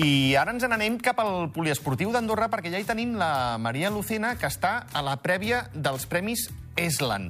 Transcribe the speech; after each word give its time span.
I 0.00 0.34
ara 0.38 0.54
ens 0.54 0.64
n'anem 0.64 0.96
cap 1.02 1.18
al 1.20 1.50
poliesportiu 1.52 2.12
d'Andorra 2.14 2.46
perquè 2.48 2.70
ja 2.72 2.78
hi 2.80 2.86
tenim 2.88 3.16
la 3.20 3.58
Maria 3.60 3.90
Lucena, 3.92 4.32
que 4.40 4.48
està 4.48 4.86
a 4.96 5.02
la 5.04 5.18
prèvia 5.20 5.66
dels 5.74 6.06
Premis 6.08 6.46
Eslan. 6.80 7.28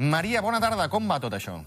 Maria, 0.00 0.42
bona 0.42 0.58
tarda, 0.64 0.88
com 0.90 1.06
va 1.06 1.20
tot 1.22 1.36
això? 1.36 1.60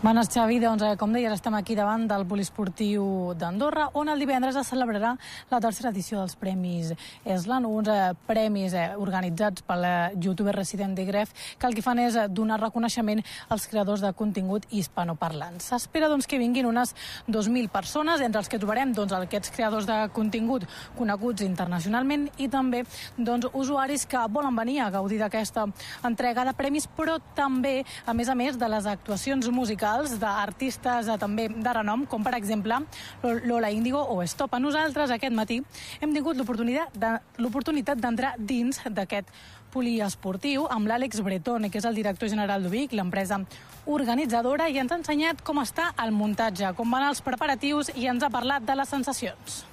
Bones, 0.00 0.28
Xavi. 0.30 0.60
Doncs, 0.62 0.82
eh, 0.82 0.96
com 0.96 1.10
deies, 1.10 1.32
estem 1.34 1.56
aquí 1.58 1.74
davant 1.74 2.04
del 2.06 2.22
poliesportiu 2.24 3.34
d'Andorra, 3.34 3.88
on 3.98 4.08
el 4.08 4.20
divendres 4.22 4.54
es 4.54 4.68
celebrarà 4.70 5.16
la 5.50 5.58
tercera 5.58 5.90
edició 5.90 6.20
dels 6.20 6.36
Premis 6.38 6.92
Eslan, 7.24 7.66
uns 7.66 7.88
eh, 7.90 8.12
premis 8.28 8.76
eh, 8.78 8.92
organitzats 8.94 9.64
pel 9.66 9.82
eh, 9.82 10.12
youtuber 10.14 10.54
resident 10.54 10.94
de 10.94 11.04
Gref, 11.04 11.32
que 11.58 11.66
el 11.66 11.74
que 11.74 11.82
fan 11.82 11.98
és 11.98 12.14
eh, 12.14 12.28
donar 12.30 12.60
reconeixement 12.60 13.24
als 13.48 13.66
creadors 13.66 14.04
de 14.06 14.12
contingut 14.14 14.68
hispanoparlants. 14.70 15.66
S'espera 15.72 16.06
doncs, 16.06 16.30
que 16.30 16.38
vinguin 16.38 16.70
unes 16.70 16.94
2.000 17.26 17.66
persones, 17.66 18.22
entre 18.22 18.38
els 18.38 18.48
que 18.48 18.62
trobarem 18.62 18.94
doncs, 18.94 19.16
aquests 19.18 19.50
creadors 19.50 19.90
de 19.90 19.98
contingut 20.14 20.68
coneguts 20.94 21.42
internacionalment 21.42 22.28
i 22.38 22.46
també 22.46 22.84
doncs, 23.16 23.50
usuaris 23.50 24.06
que 24.06 24.22
volen 24.30 24.54
venir 24.62 24.78
a 24.78 24.90
gaudir 24.94 25.18
d'aquesta 25.24 25.66
entrega 26.06 26.46
de 26.46 26.54
premis, 26.54 26.86
però 26.86 27.18
també, 27.34 27.82
a 28.06 28.14
més 28.14 28.30
a 28.30 28.38
més, 28.38 28.54
de 28.54 28.70
les 28.70 28.86
actuacions 28.86 29.50
musicals 29.50 29.87
musicals 29.88 30.18
d'artistes 30.20 31.08
eh, 31.08 31.18
també 31.18 31.48
de 31.48 31.72
renom, 31.72 32.04
com 32.06 32.22
per 32.22 32.34
exemple 32.36 32.80
Lola 33.22 33.70
Índigo 33.70 34.00
o 34.00 34.22
Stop. 34.22 34.54
A 34.54 34.60
nosaltres 34.60 35.10
aquest 35.10 35.34
matí 35.34 35.62
hem 36.00 36.12
tingut 36.12 36.36
l'oportunitat 36.36 37.98
d'entrar 37.98 38.34
dins 38.38 38.80
d'aquest 38.84 39.28
poliesportiu 39.72 40.66
amb 40.70 40.88
l'Àlex 40.88 41.20
Bretone, 41.20 41.70
que 41.70 41.78
és 41.78 41.84
el 41.84 41.94
director 41.94 42.28
general 42.28 42.62
d'Ubic, 42.62 42.92
l'empresa 42.92 43.40
organitzadora, 43.86 44.68
i 44.68 44.78
ens 44.78 44.92
ha 44.92 45.00
ensenyat 45.00 45.42
com 45.44 45.60
està 45.60 45.92
el 46.04 46.12
muntatge, 46.12 46.72
com 46.76 46.90
van 46.90 47.08
els 47.08 47.20
preparatius 47.20 47.92
i 47.96 48.08
ens 48.08 48.24
ha 48.24 48.32
parlat 48.32 48.64
de 48.64 48.76
les 48.76 48.88
sensacions. 48.88 49.67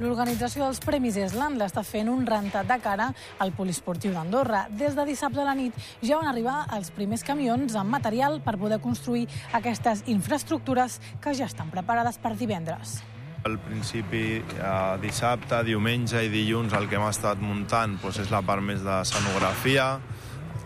L'organització 0.00 0.64
dels 0.64 0.78
Premis 0.80 1.18
Eslan 1.20 1.58
l'està 1.60 1.82
fent 1.84 2.08
un 2.08 2.22
rentat 2.24 2.64
de 2.64 2.76
cara 2.80 3.10
al 3.44 3.50
poliesportiu 3.52 4.14
d'Andorra. 4.14 4.62
Des 4.72 4.94
de 4.96 5.04
dissabte 5.04 5.42
a 5.42 5.44
la 5.44 5.52
nit 5.58 5.76
ja 6.00 6.16
van 6.16 6.30
arribar 6.30 6.62
els 6.72 6.88
primers 6.96 7.20
camions 7.26 7.76
amb 7.76 7.92
material 7.92 8.38
per 8.40 8.56
poder 8.56 8.78
construir 8.80 9.26
aquestes 9.52 10.06
infraestructures 10.08 10.96
que 11.20 11.34
ja 11.36 11.50
estan 11.50 11.68
preparades 11.68 12.16
per 12.16 12.32
divendres. 12.40 13.02
Al 13.44 13.58
principi, 13.60 14.40
eh, 14.40 14.72
dissabte, 15.04 15.60
diumenge 15.68 16.24
i 16.24 16.32
dilluns 16.32 16.72
el 16.72 16.88
que 16.88 16.96
hem 16.96 17.04
estat 17.08 17.36
muntant 17.40 18.00
doncs, 18.00 18.24
és 18.24 18.32
la 18.32 18.40
part 18.40 18.64
més 18.64 18.80
d'escenografia, 18.80 19.98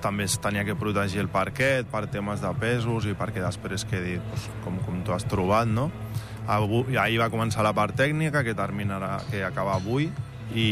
també 0.01 0.29
es 0.31 0.39
tenia 0.39 0.63
que 0.65 0.79
protegir 0.79 1.25
el 1.25 1.29
parquet 1.33 1.91
per 1.91 2.07
temes 2.07 2.43
de 2.43 2.55
pesos 2.55 3.07
i 3.07 3.19
perquè 3.19 3.43
després 3.43 3.87
quedi 3.89 4.19
doncs, 4.21 4.51
com, 4.63 4.79
com 4.87 5.03
tu 5.03 5.15
has 5.15 5.27
trobat, 5.27 5.67
no? 5.67 5.91
Avui, 6.47 6.97
ahir 7.01 7.21
va 7.23 7.31
començar 7.33 7.65
la 7.65 7.73
part 7.73 7.97
tècnica, 7.97 8.45
que 8.45 8.55
terminarà, 8.55 9.17
que 9.31 9.43
acaba 9.47 9.79
avui, 9.79 10.11
i, 10.53 10.69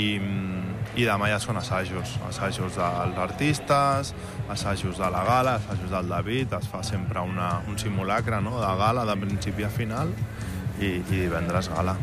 i 1.01 1.06
demà 1.09 1.31
ja 1.33 1.39
són 1.41 1.56
assajos, 1.56 2.19
assajos 2.29 2.77
dels 2.77 3.20
artistes, 3.25 4.12
assajos 4.53 5.01
de 5.01 5.12
la 5.14 5.23
gala, 5.25 5.56
assajos 5.61 5.95
del 5.95 6.11
David, 6.12 6.59
es 6.61 6.69
fa 6.69 6.83
sempre 6.84 7.25
una, 7.25 7.55
un 7.69 7.79
simulacre 7.79 8.42
no? 8.45 8.59
de 8.61 8.73
gala 8.79 9.06
de 9.09 9.17
principi 9.25 9.64
a 9.64 9.70
final 9.73 10.12
i, 10.81 10.98
i 10.98 11.23
divendres 11.23 11.73
gala. 11.73 11.97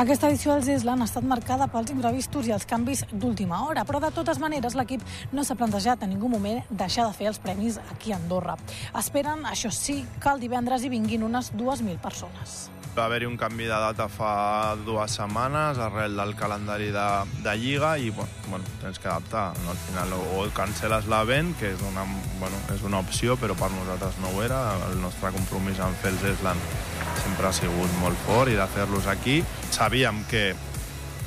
Aquesta 0.00 0.26
edició 0.26 0.56
dels 0.56 0.66
Island 0.72 1.04
ha 1.04 1.06
estat 1.06 1.26
marcada 1.28 1.68
pels 1.70 1.92
imprevistos 1.92 2.48
i 2.48 2.54
els 2.56 2.64
canvis 2.66 3.04
d'última 3.12 3.60
hora, 3.68 3.84
però 3.86 4.00
de 4.02 4.10
totes 4.16 4.40
maneres 4.42 4.74
l'equip 4.74 5.04
no 5.30 5.44
s'ha 5.44 5.54
plantejat 5.60 6.02
en 6.02 6.10
ningú 6.10 6.26
moment 6.32 6.64
deixar 6.70 7.06
de 7.06 7.14
fer 7.14 7.28
els 7.30 7.38
premis 7.38 7.78
aquí 7.92 8.10
a 8.10 8.18
Andorra. 8.18 8.56
Esperen, 8.98 9.44
això 9.46 9.70
sí, 9.70 10.00
que 10.18 10.32
el 10.32 10.42
divendres 10.42 10.82
hi 10.82 10.90
vinguin 10.90 11.28
unes 11.28 11.52
2.000 11.54 12.02
persones. 12.02 12.64
Va 12.94 13.08
haver-hi 13.08 13.26
un 13.26 13.34
canvi 13.34 13.64
de 13.66 13.74
data 13.74 14.04
fa 14.06 14.76
dues 14.86 15.16
setmanes 15.18 15.80
arrel 15.82 16.14
del 16.14 16.36
calendari 16.38 16.92
de, 16.94 17.06
de 17.42 17.54
Lliga 17.58 17.96
i 17.98 18.10
bueno, 18.10 18.30
bueno, 18.48 18.64
tens 18.80 19.00
que 19.02 19.08
adaptar. 19.08 19.48
No? 19.64 19.72
Al 19.72 19.80
final 19.88 20.14
o 20.14 20.44
cancel·les 20.54 21.08
l'event, 21.10 21.50
que 21.58 21.72
és 21.74 21.82
una, 21.90 22.06
bueno, 22.38 22.60
és 22.74 22.86
una 22.86 23.00
opció, 23.02 23.34
però 23.40 23.58
per 23.58 23.72
nosaltres 23.74 24.20
no 24.22 24.30
ho 24.30 24.44
era. 24.46 24.60
El 24.90 25.00
nostre 25.02 25.34
compromís 25.34 25.82
amb 25.82 25.98
fer 25.98 26.14
els 26.14 26.22
sempre 27.24 27.48
ha 27.48 27.52
sigut 27.56 27.90
molt 27.98 28.18
fort 28.28 28.52
i 28.52 28.58
de 28.58 28.66
fer-los 28.76 29.10
aquí. 29.10 29.40
Sabíem 29.74 30.22
que 30.30 30.54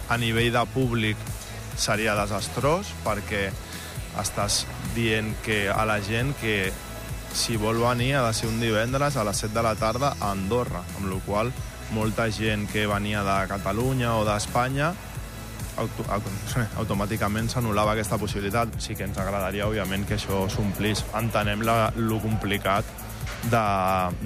a 0.07 0.17
nivell 0.17 0.53
de 0.55 0.63
públic 0.71 1.17
seria 1.75 2.15
desastrós 2.15 2.93
perquè 3.03 3.49
estàs 4.21 4.65
dient 4.95 5.33
que 5.45 5.67
a 5.69 5.83
la 5.85 5.99
gent 6.01 6.31
que 6.39 6.71
si 7.37 7.55
vol 7.61 7.77
venir 7.77 8.15
ha 8.17 8.25
de 8.25 8.33
ser 8.33 8.49
un 8.49 8.59
divendres 8.59 9.15
a 9.15 9.23
les 9.23 9.37
7 9.45 9.53
de 9.53 9.63
la 9.63 9.75
tarda 9.77 10.15
a 10.19 10.31
Andorra, 10.33 10.81
amb 10.97 11.11
la 11.11 11.19
qual 11.25 11.51
molta 11.93 12.25
gent 12.33 12.65
que 12.71 12.87
venia 12.89 13.21
de 13.23 13.37
Catalunya 13.47 14.15
o 14.17 14.25
d'Espanya 14.25 14.93
auto, 15.77 16.05
automàticament 16.81 17.51
s'anul·lava 17.53 17.93
aquesta 17.93 18.17
possibilitat. 18.17 18.73
Sí 18.81 18.97
que 18.97 19.05
ens 19.07 19.17
agradaria, 19.21 19.67
òbviament, 19.69 20.07
que 20.09 20.17
això 20.17 20.45
s'omplís. 20.51 21.05
Entenem 21.17 21.61
la, 21.67 21.91
lo 21.95 22.19
complicat 22.23 22.89
de, 23.51 23.63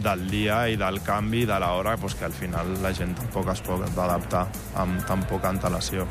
del 0.02 0.28
dia 0.32 0.64
i 0.72 0.80
del 0.80 1.02
canvi 1.04 1.46
de 1.50 1.60
l'hora, 1.60 1.98
pues, 1.98 2.16
que 2.16 2.26
al 2.30 2.36
final 2.36 2.78
la 2.82 2.94
gent 2.96 3.16
tampoc 3.20 3.52
es 3.54 3.64
pot 3.68 3.84
adaptar 3.92 4.48
amb 4.82 5.04
tan 5.08 5.28
poca 5.30 5.52
antelació. 5.52 6.08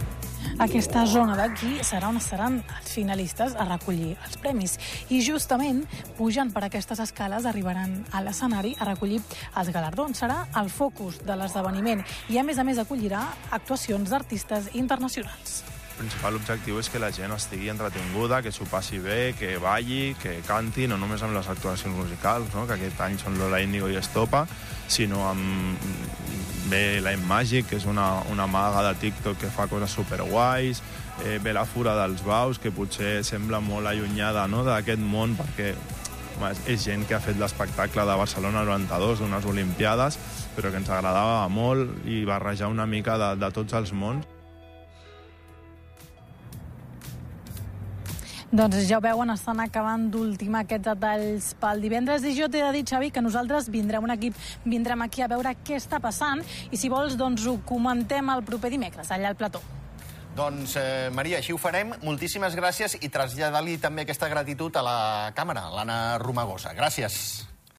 Aquesta 0.60 1.06
zona 1.08 1.36
d'aquí 1.38 1.78
serà 1.86 2.10
on 2.12 2.20
seran 2.20 2.60
els 2.76 2.92
finalistes 2.92 3.56
a 3.56 3.66
recollir 3.68 4.12
els 4.26 4.36
premis. 4.42 4.76
I 5.08 5.22
justament, 5.24 5.82
pujant 6.18 6.52
per 6.52 6.66
aquestes 6.66 7.00
escales, 7.00 7.48
arribaran 7.48 7.96
a 8.12 8.22
l'escenari 8.24 8.76
a 8.78 8.88
recollir 8.92 9.22
els 9.56 9.72
galardons. 9.72 10.20
Serà 10.20 10.44
el 10.60 10.70
focus 10.70 11.22
de 11.24 11.36
l'esdeveniment 11.36 12.04
i, 12.28 12.38
a 12.38 12.44
més 12.44 12.58
a 12.58 12.64
més, 12.64 12.78
acollirà 12.78 13.26
actuacions 13.50 14.10
d'artistes 14.10 14.72
internacionals 14.74 15.60
principal 16.00 16.38
objectiu 16.38 16.80
és 16.80 16.88
que 16.88 17.00
la 17.02 17.12
gent 17.12 17.34
estigui 17.36 17.68
entretinguda, 17.72 18.40
que 18.42 18.52
s'ho 18.54 18.66
passi 18.70 18.98
bé, 19.02 19.34
que 19.38 19.58
balli, 19.60 20.14
que 20.22 20.38
canti, 20.46 20.88
no 20.88 20.98
només 21.00 21.22
amb 21.26 21.36
les 21.36 21.48
actuacions 21.52 21.96
musicals, 21.96 22.54
no? 22.56 22.66
que 22.66 22.78
aquest 22.78 23.00
any 23.04 23.18
són 23.20 23.36
Lola 23.40 23.60
Índigo 23.60 23.90
i 23.92 23.98
Estopa, 24.00 24.46
sinó 24.88 25.26
amb 25.28 25.78
ve 26.70 27.00
la 27.02 27.16
Magic, 27.26 27.68
que 27.68 27.80
és 27.80 27.86
una, 27.90 28.22
una 28.30 28.46
maga 28.46 28.84
de 28.88 28.94
TikTok 29.02 29.40
que 29.42 29.52
fa 29.52 29.66
coses 29.68 29.92
superguais, 29.92 30.82
eh, 31.24 31.38
ve 31.42 31.52
la 31.52 31.66
Fura 31.66 31.96
dels 31.98 32.22
Baus, 32.24 32.60
que 32.62 32.72
potser 32.72 33.20
sembla 33.26 33.60
molt 33.60 33.90
allunyada 33.90 34.46
no? 34.48 34.62
d'aquest 34.64 35.02
món, 35.02 35.36
perquè 35.38 35.74
és 36.70 36.84
gent 36.86 37.04
que 37.04 37.16
ha 37.18 37.20
fet 37.20 37.36
l'espectacle 37.36 38.06
de 38.08 38.16
Barcelona 38.16 38.64
92, 38.64 39.20
d'unes 39.20 39.48
Olimpiades, 39.50 40.16
però 40.56 40.70
que 40.70 40.80
ens 40.80 40.88
agradava 40.88 41.48
molt 41.52 42.06
i 42.08 42.24
barrejar 42.24 42.70
una 42.72 42.86
mica 42.86 43.18
de, 43.20 43.34
de 43.42 43.50
tots 43.52 43.76
els 43.76 43.92
mons. 43.92 44.39
Doncs 48.50 48.80
ja 48.88 48.96
ho 48.98 49.02
veuen, 49.04 49.30
estan 49.30 49.60
acabant 49.62 50.08
d'ultimar 50.10 50.64
aquests 50.64 50.88
detalls 50.88 51.50
pel 51.60 51.84
divendres 51.84 52.24
i 52.26 52.32
jo 52.34 52.48
t'he 52.50 52.64
de 52.64 52.72
dir, 52.74 52.82
Xavi, 52.88 53.12
que 53.14 53.22
nosaltres 53.22 53.68
vindrem 53.70 54.02
un 54.02 54.10
equip, 54.10 54.34
vindrem 54.64 55.04
aquí 55.06 55.22
a 55.22 55.28
veure 55.30 55.52
què 55.62 55.78
està 55.78 56.00
passant 56.02 56.42
i 56.70 56.80
si 56.80 56.90
vols, 56.90 57.14
doncs 57.14 57.46
ho 57.46 57.60
comentem 57.68 58.32
el 58.34 58.42
proper 58.42 58.72
dimecres, 58.74 59.12
allà 59.14 59.30
al 59.30 59.38
plató. 59.38 59.62
Doncs, 60.34 60.74
eh, 60.82 61.10
Maria, 61.14 61.38
així 61.38 61.54
ho 61.54 61.58
farem. 61.62 61.94
Moltíssimes 62.02 62.56
gràcies 62.58 62.98
i 62.98 63.10
traslladar-li 63.10 63.78
també 63.78 64.02
aquesta 64.02 64.28
gratitud 64.30 64.74
a 64.74 64.82
la 64.82 64.98
càmera, 65.36 65.68
l'Anna 65.70 66.18
Romagosa. 66.18 66.74
Gràcies. 66.74 67.49